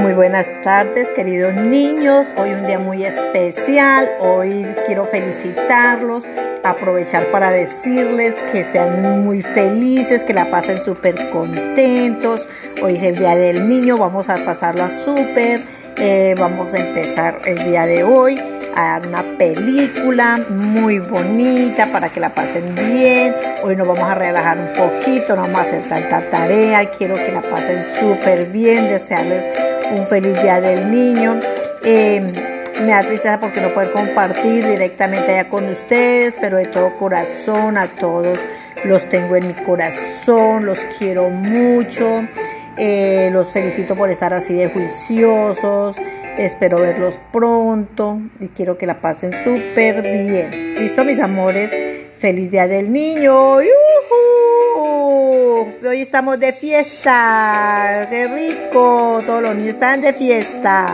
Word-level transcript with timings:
Muy 0.00 0.12
buenas 0.12 0.48
tardes, 0.62 1.08
queridos 1.08 1.54
niños. 1.54 2.28
Hoy 2.36 2.50
un 2.50 2.66
día 2.66 2.78
muy 2.78 3.04
especial. 3.04 4.08
Hoy 4.20 4.64
quiero 4.86 5.04
felicitarlos, 5.04 6.22
aprovechar 6.62 7.26
para 7.32 7.50
decirles 7.50 8.36
que 8.52 8.62
sean 8.62 9.24
muy 9.24 9.42
felices, 9.42 10.22
que 10.22 10.34
la 10.34 10.44
pasen 10.44 10.78
súper 10.78 11.16
contentos. 11.30 12.46
Hoy 12.80 12.96
es 12.96 13.02
el 13.02 13.16
Día 13.16 13.34
del 13.34 13.68
Niño, 13.68 13.96
vamos 13.96 14.28
a 14.28 14.36
pasarla 14.36 14.88
súper. 15.04 15.58
Eh, 16.00 16.36
vamos 16.38 16.74
a 16.74 16.78
empezar 16.78 17.40
el 17.44 17.58
día 17.64 17.84
de 17.84 18.04
hoy 18.04 18.40
a 18.76 19.00
una 19.04 19.20
película 19.36 20.38
muy 20.48 21.00
bonita 21.00 21.88
para 21.90 22.08
que 22.08 22.20
la 22.20 22.28
pasen 22.28 22.72
bien. 22.76 23.34
Hoy 23.64 23.74
nos 23.74 23.88
vamos 23.88 24.04
a 24.04 24.14
relajar 24.14 24.58
un 24.58 24.72
poquito, 24.74 25.34
no 25.34 25.42
vamos 25.42 25.58
a 25.58 25.62
hacer 25.62 25.82
tanta 25.82 26.30
tarea. 26.30 26.88
Quiero 26.96 27.14
que 27.14 27.32
la 27.32 27.42
pasen 27.42 27.84
súper 27.98 28.46
bien, 28.50 28.86
desearles 28.86 29.67
un 29.96 30.06
feliz 30.06 30.40
día 30.42 30.60
del 30.60 30.90
niño. 30.90 31.38
Em, 31.84 32.32
me 32.82 32.92
da 32.92 33.00
tristeza 33.00 33.40
porque 33.40 33.60
no 33.60 33.72
poder 33.74 33.92
compartir 33.92 34.64
directamente 34.64 35.32
allá 35.32 35.48
con 35.48 35.68
ustedes, 35.68 36.36
pero 36.40 36.56
de 36.58 36.66
todo 36.66 36.96
corazón 36.96 37.76
a 37.76 37.86
todos 37.86 38.38
los 38.84 39.08
tengo 39.08 39.36
en 39.36 39.46
mi 39.48 39.54
corazón, 39.54 40.66
los 40.66 40.78
quiero 40.98 41.30
mucho. 41.30 42.24
Eh, 42.76 43.30
los 43.32 43.48
felicito 43.48 43.96
por 43.96 44.08
estar 44.10 44.32
así 44.32 44.54
de 44.54 44.68
juiciosos. 44.68 45.96
Espero 46.36 46.78
verlos 46.78 47.20
pronto 47.32 48.20
y 48.38 48.46
quiero 48.48 48.78
que 48.78 48.86
la 48.86 49.00
pasen 49.00 49.32
súper 49.32 50.02
bien. 50.02 50.74
¿Listo, 50.78 51.04
mis 51.04 51.18
amores? 51.18 51.72
Feliz 52.14 52.50
Día 52.50 52.68
del 52.68 52.92
Niño. 52.92 53.58
Estamos 56.02 56.38
de 56.38 56.52
fiesta. 56.52 58.06
¡Qué 58.08 58.28
rico! 58.28 59.20
Todos 59.26 59.42
los 59.42 59.54
niños 59.56 59.74
están 59.74 60.00
de 60.00 60.12
fiesta. 60.12 60.86